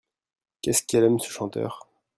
Qu'est-ce 0.63 0.81
qu'elle 0.81 1.03
aime 1.03 1.19
ce 1.19 1.29
chanteur! 1.29 1.85